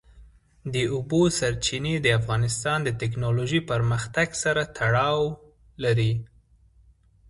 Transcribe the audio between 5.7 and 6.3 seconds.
لري.